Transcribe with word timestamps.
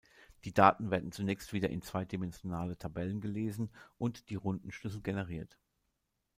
Die 0.45 0.51
Daten 0.51 0.89
werden 0.89 1.11
zunächst 1.11 1.53
wieder 1.53 1.69
in 1.69 1.83
zweidimensionale 1.83 2.75
Tabellen 2.75 3.21
gelesen 3.21 3.69
und 3.99 4.31
die 4.31 4.35
Rundenschlüssel 4.35 5.03
generiert. 5.03 5.59